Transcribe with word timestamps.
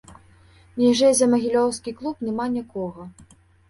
Ніжэй 0.79 1.13
за 1.21 1.29
магілёўскі 1.35 1.97
клуб 2.01 2.27
няма 2.31 2.53
нікога. 2.59 3.01